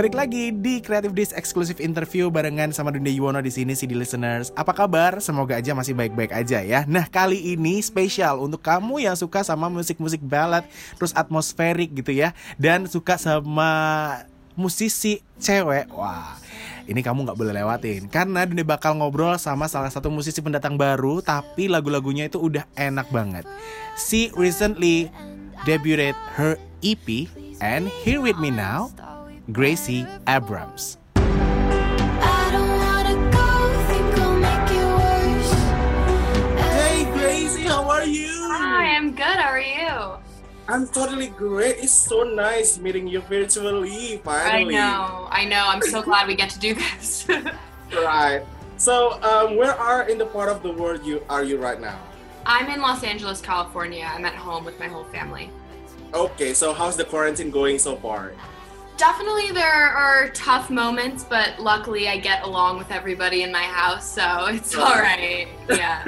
[0.00, 4.48] Balik lagi di Creative Days Exclusive Interview barengan sama Dunda Yuwono di sini CD listeners.
[4.56, 5.20] Apa kabar?
[5.20, 6.88] Semoga aja masih baik-baik aja ya.
[6.88, 10.64] Nah, kali ini spesial untuk kamu yang suka sama musik-musik ballad
[10.96, 13.68] terus atmosferik gitu ya dan suka sama
[14.56, 15.92] musisi cewek.
[15.92, 16.40] Wah,
[16.88, 21.20] ini kamu nggak boleh lewatin karena Dunda bakal ngobrol sama salah satu musisi pendatang baru
[21.20, 23.44] tapi lagu-lagunya itu udah enak banget.
[24.00, 25.12] She recently
[25.68, 27.28] debuted her EP
[27.60, 28.88] and here with me now
[29.52, 30.96] Gracie Abrams.
[31.16, 33.48] I don't wanna go,
[33.88, 35.52] think I'll make it worse.
[36.72, 38.28] Hey Gracie, how are you?
[38.52, 39.24] Hi, I'm good.
[39.24, 40.18] How are you?
[40.68, 41.78] I'm totally great.
[41.78, 44.18] It's so nice meeting you virtually.
[44.24, 44.76] Finally.
[44.76, 45.64] I know, I know.
[45.66, 47.26] I'm so glad we get to do this.
[47.92, 48.46] Right.
[48.76, 51.98] So, um, where are in the part of the world you are you right now?
[52.46, 54.08] I'm in Los Angeles, California.
[54.08, 55.50] I'm at home with my whole family.
[56.14, 56.54] Okay.
[56.54, 58.32] So, how's the quarantine going so far?
[59.00, 64.04] Definitely, there are tough moments, but luckily, I get along with everybody in my house,
[64.04, 65.48] so it's all right.
[65.70, 66.04] Yeah.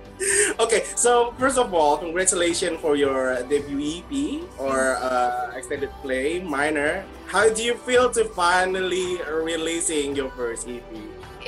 [0.58, 0.84] okay.
[0.96, 7.04] So, first of all, congratulations for your debut EP or uh, extended play, Minor.
[7.26, 10.82] How do you feel to finally releasing your first EP?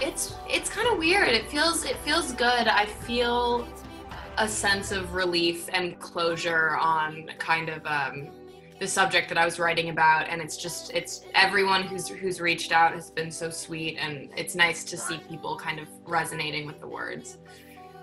[0.03, 1.29] it's it's kind of weird.
[1.29, 2.69] It feels it feels good.
[2.69, 3.67] I feel
[4.37, 8.29] a sense of relief and closure on kind of um,
[8.79, 12.73] the subject that I was writing about, and it's just it's everyone who's who's reached
[12.73, 16.81] out has been so sweet, and it's nice to see people kind of resonating with
[16.81, 17.39] the words.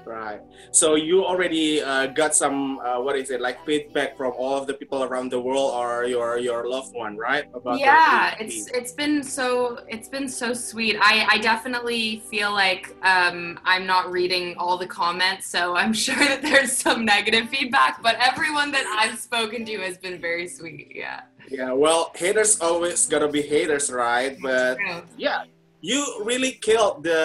[0.06, 0.42] Right.
[0.72, 4.68] So you already uh, got some uh, what is it like feedback from all of
[4.68, 7.46] the people around the world or your your loved one, right?
[7.54, 12.96] About yeah it's it's been so it's been so sweet i i definitely feel like
[13.04, 18.02] um i'm not reading all the comments so i'm sure that there's some negative feedback
[18.02, 21.72] but everyone that i've spoken to has been very sweet yeah yeah.
[21.74, 24.38] Well, haters always gotta be haters, right?
[24.42, 24.78] But
[25.18, 25.44] yeah,
[25.86, 27.22] you really killed the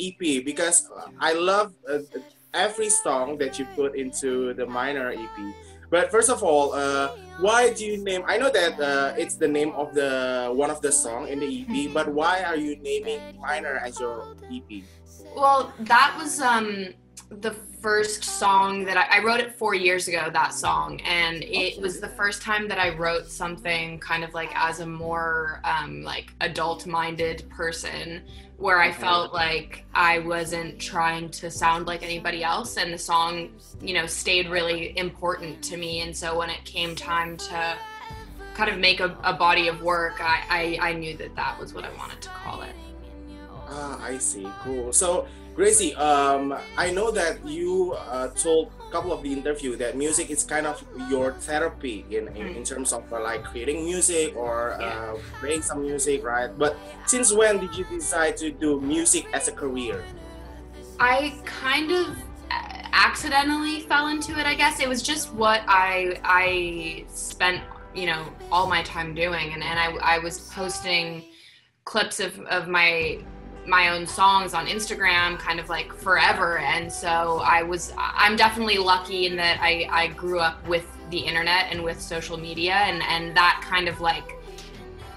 [0.00, 0.88] EP because
[1.20, 1.98] I love uh,
[2.54, 5.36] every song that you put into the minor EP.
[5.90, 7.12] But first of all, uh,
[7.44, 8.22] why do you name?
[8.26, 11.50] I know that uh, it's the name of the one of the song in the
[11.60, 14.80] EP, but why are you naming minor as your EP?
[15.34, 16.88] well that was um
[17.30, 21.80] the first song that I, I wrote it four years ago that song and it
[21.80, 26.02] was the first time that i wrote something kind of like as a more um,
[26.02, 28.22] like adult minded person
[28.58, 33.48] where i felt like i wasn't trying to sound like anybody else and the song
[33.80, 37.76] you know stayed really important to me and so when it came time to
[38.54, 41.72] kind of make a, a body of work I, I i knew that that was
[41.72, 42.74] what i wanted to call it
[43.72, 44.48] Ah, I see.
[44.62, 44.92] Cool.
[44.92, 45.28] So,
[45.60, 50.30] Gracie, um, I know that you uh, told a couple of the interview that music
[50.30, 54.80] is kind of your therapy in, in, in terms of uh, like creating music or
[54.80, 56.48] uh, playing some music, right?
[56.56, 60.02] But since when did you decide to do music as a career?
[60.98, 64.46] I kind of uh, accidentally fell into it.
[64.46, 67.60] I guess it was just what I I spent
[67.94, 71.24] you know all my time doing, and, and I I was posting
[71.84, 73.20] clips of of my
[73.70, 78.78] my own songs on Instagram kind of like forever and so I was I'm definitely
[78.78, 83.02] lucky in that I I grew up with the internet and with social media and
[83.04, 84.36] and that kind of like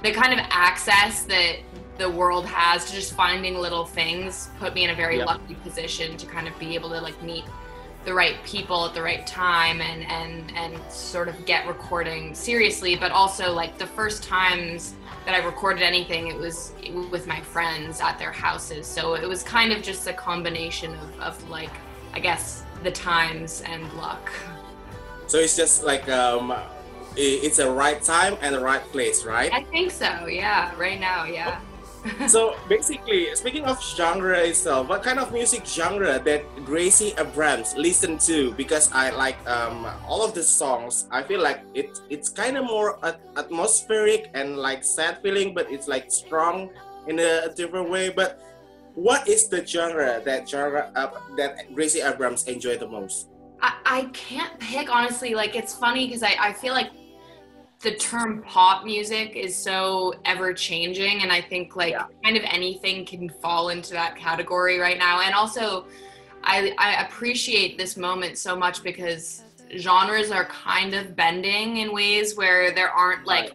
[0.04, 1.58] the kind of access that
[1.98, 5.26] the world has to just finding little things put me in a very Yeah.
[5.26, 7.44] lucky position to kind of be able to like meet
[8.06, 12.96] the right people at the right time and and and sort of get recording seriously
[12.96, 16.74] but also like the first times that I recorded anything it was
[17.10, 18.86] with my friends at their houses.
[18.86, 21.72] So it was kind of just a combination of, of like
[22.14, 24.32] I guess the times and luck.
[25.28, 26.54] So it's just like um,
[27.16, 29.52] it's a right time and the right place, right?
[29.54, 30.28] I think so.
[30.28, 31.60] Yeah right now yeah
[32.28, 38.18] so basically, speaking of genre itself, what kind of music genre that Gracie Abrams listen
[38.20, 38.52] to?
[38.54, 41.08] Because I like um, all of the songs.
[41.12, 45.72] I feel like it it's kind of more at- atmospheric and like sad feeling, but
[45.72, 46.70] it's like strong
[47.08, 48.10] in a different way.
[48.10, 48.42] But
[48.96, 53.30] what is the genre that genre uh, that Gracie Abrams enjoy the most?
[53.62, 55.36] I, I can't pick honestly.
[55.36, 56.92] Like it's funny because I, I feel like
[57.84, 62.06] the term pop music is so ever changing, and I think like Yeah.
[62.24, 65.22] kind of anything can fall into that category right now.
[65.22, 65.86] And also,
[66.44, 69.44] I I appreciate this moment so much because
[69.78, 73.54] genres are kind of bending in ways where there aren't like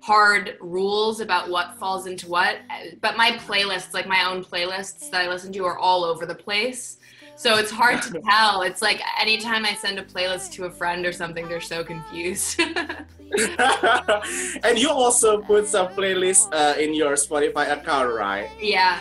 [0.00, 2.58] hard rules about what falls into what.
[3.00, 6.34] But my playlists, like my own playlists that I listen to, are all over the
[6.34, 6.98] place.
[7.36, 8.62] So it's hard to tell.
[8.62, 12.60] It's like anytime I send a playlist to a friend or something, they're so confused.
[14.62, 18.48] and you also put some playlists uh, in your Spotify account, right?
[18.60, 19.00] yeah.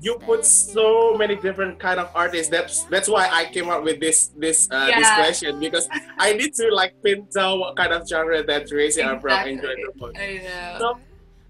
[0.00, 2.48] You put so many different kind of artists.
[2.48, 5.88] That's that's why I came up with this this uh, this question because
[6.18, 9.52] I need to like pin down what kind of genre that Gracie Abram Exactly.
[9.54, 10.16] enjoyed the most.
[10.16, 10.76] I know.
[10.78, 10.98] So,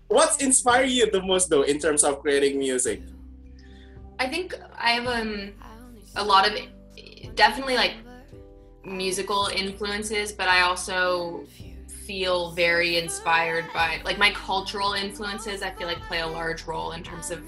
[0.08, 3.02] what's inspired you the most though in terms of creating music?
[4.18, 5.52] I think I have um
[6.16, 6.56] a lot of
[7.34, 7.94] definitely like
[8.84, 11.44] musical influences, but I also
[12.06, 15.62] feel very inspired by like my cultural influences.
[15.62, 17.40] I feel like play a large role in terms of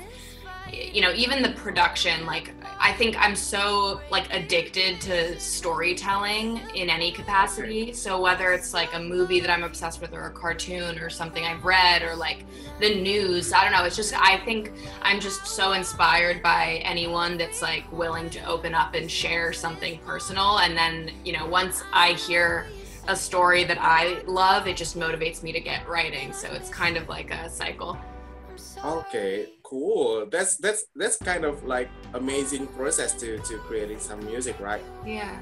[0.72, 6.90] you know even the production like i think i'm so like addicted to storytelling in
[6.90, 7.92] any capacity.
[7.92, 11.44] So whether it's like a movie that i'm obsessed with or a cartoon or something
[11.44, 12.44] i've read or like
[12.80, 14.72] the news i don't know it's just i think
[15.02, 19.98] i'm just so inspired by anyone that's like willing to open up and share something
[20.06, 20.58] personal.
[20.58, 22.66] And then you know once i hear
[23.08, 26.32] a story that i love it just motivates me to get writing.
[26.32, 27.98] So it's kind of like a cycle.
[28.84, 30.26] Okay, cool.
[30.26, 34.82] That's that's that's kind of like amazing process to to creating some music, right?
[35.06, 35.38] yeah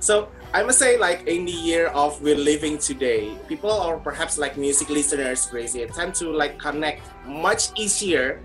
[0.00, 4.38] So I must say, like in the year of we're living today, people or perhaps
[4.38, 8.38] like music listeners, Gracie, tend to like connect much easier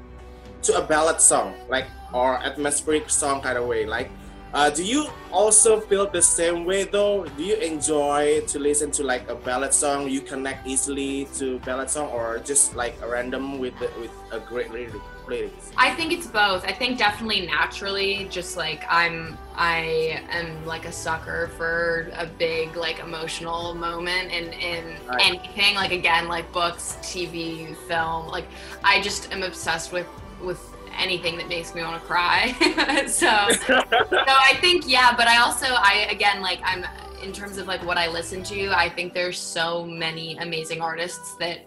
[0.65, 3.85] to a ballad song, like or atmospheric song kind of way.
[3.85, 4.09] Like,
[4.53, 7.25] uh, do you also feel the same way though?
[7.25, 10.07] Do you enjoy to listen to like a ballad song?
[10.09, 14.39] You connect easily to ballad song, or just like a random with the, with a
[14.39, 15.71] great lyric, lyrics?
[15.75, 16.63] I think it's both.
[16.65, 22.75] I think definitely naturally, just like I'm, I am like a sucker for a big
[22.75, 25.21] like emotional moment in in Right.
[25.21, 25.75] anything.
[25.75, 28.27] Like again, like books, TV, film.
[28.27, 28.45] Like
[28.83, 30.07] I just am obsessed with
[30.43, 30.59] with
[30.97, 32.53] anything that makes me want to cry.
[33.07, 33.27] so
[33.67, 36.85] so I think yeah, but I also I again like I'm
[37.21, 41.35] in terms of like what I listen to, I think there's so many amazing artists
[41.37, 41.59] that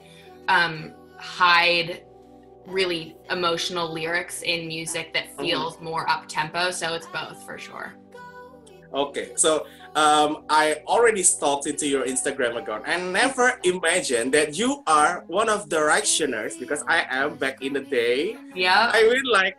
[0.49, 2.03] um hide
[2.67, 7.95] really emotional lyrics in music that feels more up tempo, so it's both for sure.
[8.97, 14.83] Okay, so um, I already stalked into your Instagram account and never imagined that you
[14.87, 18.39] are one of the directioners because I am back in the day.
[18.55, 18.91] Yeah.
[18.93, 19.59] I mean, like,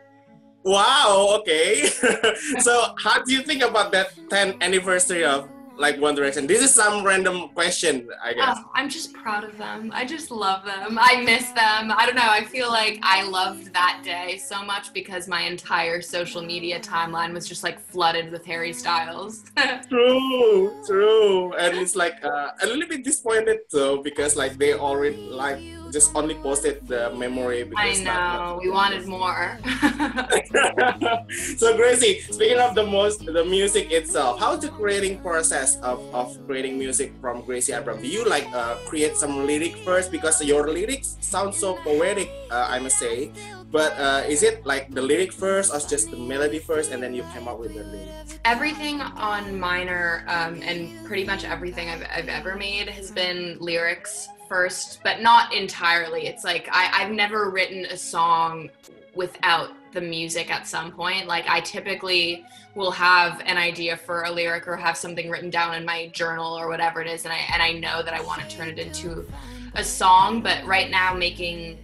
[0.63, 1.86] wow, okay.
[2.60, 5.48] so, how do you think about that 10th anniversary of
[5.78, 6.48] like One Direction?
[6.48, 8.58] This is some random question, I guess.
[8.60, 9.92] Oh, I'm just proud of them.
[9.94, 10.98] I just love them.
[11.00, 11.92] I miss them.
[11.92, 12.30] I don't know.
[12.30, 17.34] I feel like I loved that day so much because my entire social media timeline
[17.34, 19.44] was just like flooded with Harry Styles.
[19.90, 25.18] True, true, and it's like uh, a little bit disappointed though because like they already
[25.18, 25.60] like
[25.92, 27.62] just only posted the memory.
[27.62, 28.60] I Because not- know.
[28.63, 29.57] We wanted more.
[31.57, 36.38] so Gracie, speaking of the most the music itself, how's the creating process of, of
[36.45, 38.01] creating music from Gracie Abram?
[38.01, 42.68] Do you like uh, create some lyric first because your lyrics sound so poetic, uh,
[42.69, 43.31] I must say.
[43.69, 47.13] But uh, is it like the lyric first or just the melody first and then
[47.13, 48.40] you came up with the lyrics?
[48.45, 54.30] everything on minor um, and pretty much everything I've, I've ever made has been lyrics
[54.47, 56.27] first but not entirely.
[56.27, 58.69] It's like I, i've never written a song
[59.16, 61.27] without the music at some point.
[61.27, 62.45] Like i typically
[62.77, 66.54] will have an idea for a lyric or have something written down in my journal
[66.54, 68.77] or whatever it is and i and i know that i want to turn it
[68.77, 69.27] into
[69.73, 71.80] a song but right now making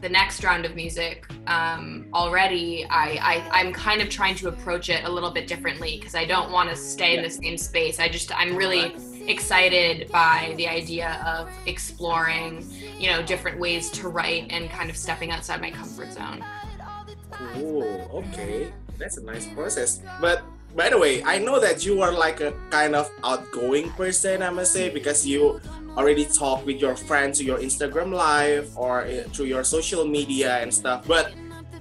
[0.00, 4.90] the next round of music um, already I, I i'm kind of trying to approach
[4.90, 7.98] it a little bit differently because i don't want to stay in the same space.
[8.00, 8.96] I just i'm really
[9.28, 12.64] excited by the idea of exploring
[12.98, 16.44] you know different ways to write and kind of stepping outside my comfort zone
[17.30, 18.08] Cool.
[18.32, 20.00] Okay, that's a nice process.
[20.20, 20.42] But
[20.74, 24.42] by the way, I know that you are like a kind of outgoing person.
[24.42, 25.60] I must say because you
[25.96, 30.58] already talk with your friends through your Instagram live or uh, through your social media
[30.62, 31.06] and stuff.
[31.06, 31.32] But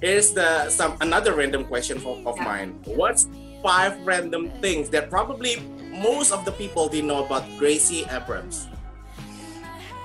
[0.01, 2.43] here's the some another random question of Yeah.
[2.43, 2.79] mine.
[2.83, 3.27] What's
[3.63, 5.57] five random things that probably
[6.01, 8.67] most of the people didn't know about Gracie Abrams?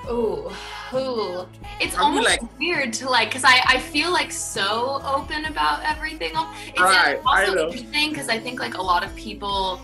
[0.08, 0.50] Oh,
[0.94, 1.46] ooh.
[1.80, 5.82] It's Are almost like- weird to like, cause I, I feel like so open about
[5.84, 6.32] everything.
[6.68, 7.66] It's Right, I also know.
[7.68, 9.80] interesting because I think like a lot of people,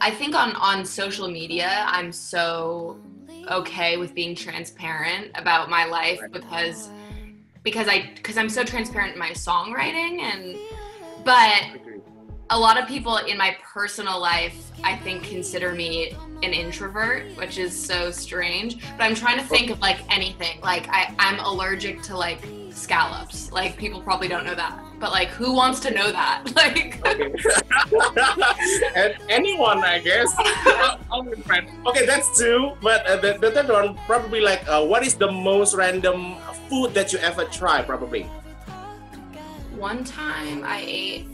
[0.00, 2.98] I think on on social media, I'm so
[3.50, 6.32] okay with being transparent about my life Right.
[6.32, 6.88] because
[7.64, 10.56] because I because I'm so transparent in my songwriting and
[11.24, 11.81] but
[12.52, 17.56] a lot of people in my personal life i think consider me an introvert which
[17.56, 22.02] is so strange but i'm trying to think of like anything like I, i'm allergic
[22.02, 22.44] to like
[22.74, 23.52] scallops.
[23.52, 26.44] Like people probably don't know that, but like who wants to know that?
[26.56, 27.32] Like Okay.
[29.28, 30.32] anyone, I guess.
[31.10, 31.70] All my friends.
[31.86, 32.72] Okay, that's two.
[32.80, 36.36] But uh, the, the third one, probably like, uh, what is the most random
[36.68, 37.82] food that you ever try?
[37.82, 38.26] Probably.
[39.76, 41.26] one time I ate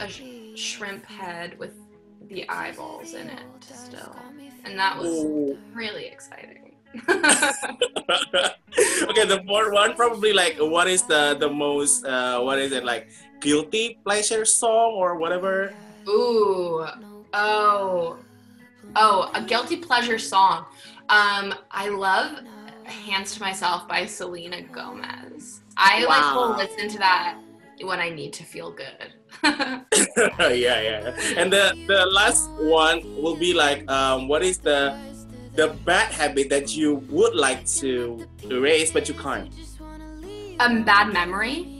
[0.00, 0.22] a sh-
[0.60, 1.74] shrimp head with
[2.28, 4.14] the eyeballs in it still,
[4.64, 5.58] and that was Ooh.
[5.72, 6.74] really exciting.
[7.08, 7.24] okay,
[9.26, 12.04] the fourth one, probably like, what is the the most?
[12.04, 13.08] Uh, what is it like?
[13.40, 15.72] Guilty pleasure song or whatever.
[16.08, 16.86] Ooh,
[17.34, 18.16] oh,
[18.96, 20.64] oh, a guilty pleasure song.
[21.08, 22.40] Um, I love
[22.84, 25.60] "Hands to Myself" by Selena Gomez.
[25.76, 26.34] I like Wow.
[26.36, 27.38] will listen to that
[27.82, 29.12] when I need to feel good.
[29.42, 31.16] yeah, yeah.
[31.36, 34.98] And the the last one will be like, um, what is the
[35.54, 39.52] the bad habit that you would like to erase but you can't?
[40.60, 41.77] um, bad memory.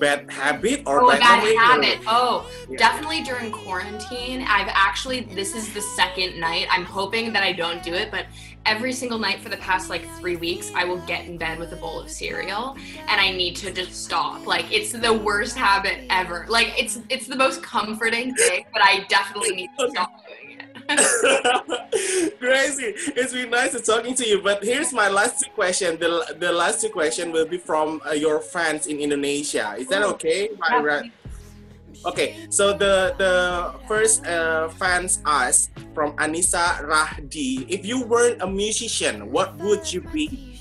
[0.00, 1.98] Bad habit or Oh, bad, bad habit.
[2.06, 2.78] Oh, Yeah.
[2.78, 4.40] definitely during quarantine.
[4.48, 6.66] I've actually, this is the second night.
[6.70, 8.24] I'm hoping that I don't do it, but
[8.64, 11.72] every single night for the past like three weeks, I will get in bed with
[11.72, 12.76] a bowl of cereal
[13.08, 14.46] and I need to just stop.
[14.46, 16.46] Like, it's the worst habit ever.
[16.48, 20.39] Like, it's it's the most comforting thing, but I definitely need to stop doing
[21.92, 22.40] it.
[22.40, 22.94] Gracie.
[23.16, 24.42] It's been nice to talking to you.
[24.42, 25.98] But here's my last two question.
[25.98, 29.74] The, the last two question will be from uh, your fans in Indonesia.
[29.78, 30.48] Is that Oh, okay?
[30.50, 31.10] if
[32.00, 38.48] Okay, so the the first uh, fans asked from Anissa Rahdi, if you weren't a
[38.48, 40.56] musician, what would you be?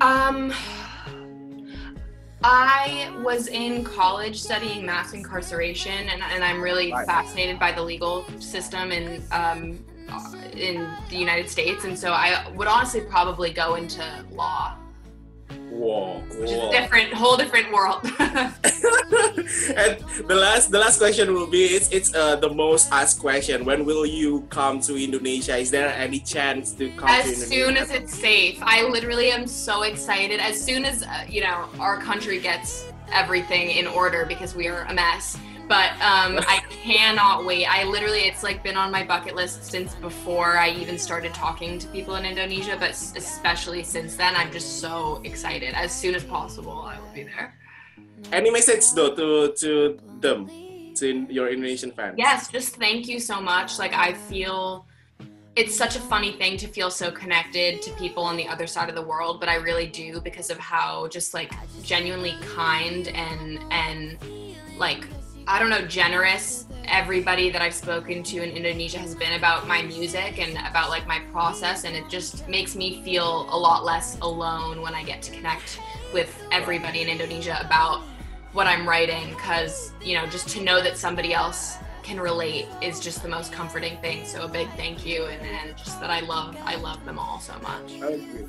[0.00, 0.54] Um,
[2.42, 7.06] I was in college studying mass incarceration, and, and I'm really Right.
[7.06, 9.84] fascinated by the legal system in um,
[10.52, 14.02] in the United States, and so I would honestly probably go into
[14.32, 14.74] law,
[15.70, 18.00] Whoa, which is a different, whole different world.
[19.76, 23.64] and the last the last question will be it's it's uh, the most asked question.
[23.64, 25.56] When will you come to Indonesia?
[25.56, 27.46] Is there any chance to come to as Indonesia?
[27.46, 30.40] soon as it's safe, I literally am so excited.
[30.40, 34.82] As soon as uh, you know our country gets everything in order because we are
[34.82, 35.38] a mess.
[35.68, 37.66] But um, I cannot wait.
[37.66, 41.78] I literally, it's like been on my bucket list since before I even started talking
[41.78, 45.74] to people in Indonesia, but especially since then, I'm just so excited.
[45.74, 47.54] As soon as possible, I will be there.
[48.32, 50.50] Any message though to to them,
[50.96, 52.14] to your Indonesian fans?
[52.18, 53.78] Yes, just thank you so much.
[53.78, 54.86] Like I feel
[55.58, 58.88] it's such a funny thing to feel so connected to people on the other side
[58.88, 63.58] of the world, but I really do because of how just like genuinely kind and
[63.70, 64.18] and
[64.76, 65.06] like
[65.48, 69.80] I don't know, generous everybody that I've spoken to in Indonesia has been about my
[69.80, 74.18] music and about like my process and it just makes me feel a lot less
[74.20, 75.80] alone when I get to connect
[76.12, 78.02] with everybody in Indonesia about
[78.52, 83.00] what I'm writing because you know just to know that somebody else can relate is
[83.00, 86.20] just the most comforting thing so a big thank you and, and just that I
[86.20, 88.48] love I love them all so much Thank you.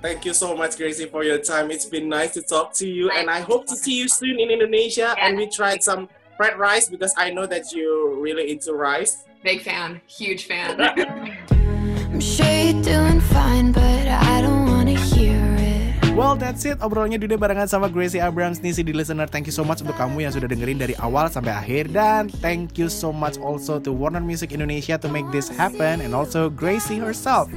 [0.00, 1.70] Thank you so much, Gracie, for your time.
[1.70, 4.48] It's been nice to talk to you, and I hope to see you soon in
[4.48, 5.14] Indonesia.
[5.20, 6.08] And we tried some
[6.40, 9.28] fried rice because I know that you're really into rice.
[9.44, 10.00] big fan.
[10.08, 10.80] Huge fan.
[11.52, 16.16] I'm sure you're doing fine, but I don't wanna hear it.
[16.16, 16.80] Well that's it.
[16.80, 18.64] Obrolannya Dude barengan sama Gracie Abrams.
[18.64, 21.52] Nih CD listener Thank you so much untuk kamu yang sudah dengerin dari awal sampai
[21.52, 21.92] akhir.
[21.92, 26.16] Dan thank you so much also to Warner Music Indonesia to make this happen And
[26.16, 27.52] also Gracie herself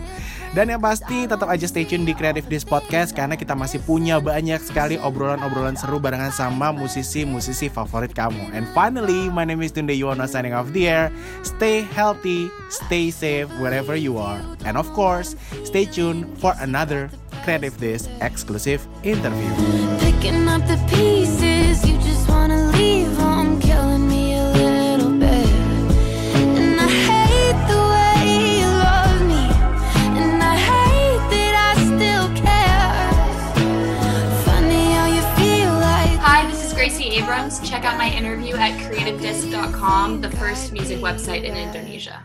[0.54, 4.22] Dan yang pasti tetap aja stay tune di Creative Days Podcast Karena kita masih punya
[4.22, 8.54] banyak sekali obrolan-obrolan seru barengan sama musisi-musisi favorit kamu.
[8.54, 11.10] And finally, my name is Dunde Yuwono signing off the air.
[11.42, 14.40] Stay healthy, stay safe wherever you are.
[14.66, 15.34] And of course,
[15.66, 17.10] stay tuned for another
[17.44, 19.50] Creative Days exclusive interview.
[20.00, 23.93] Picking up the pieces, you just wanna leave 'em, killing
[36.84, 37.62] Gracie Abrams.
[37.70, 42.22] Check out my interview at creativedisc.com, the first music website in Indonesia.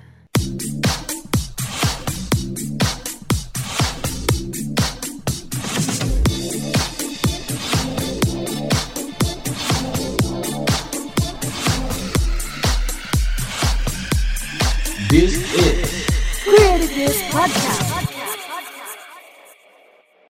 [15.09, 16.07] This is
[16.43, 17.78] Creative Disc Podcast.